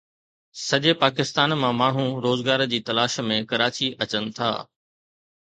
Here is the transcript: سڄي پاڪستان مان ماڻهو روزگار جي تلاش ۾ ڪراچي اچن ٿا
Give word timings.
سڄي 0.67 0.91
پاڪستان 1.03 1.49
مان 1.61 1.73
ماڻهو 1.81 2.05
روزگار 2.25 2.59
جي 2.71 2.79
تلاش 2.87 3.13
۾ 3.29 3.37
ڪراچي 3.51 3.87
اچن 4.03 4.23
ٿا 4.35 4.49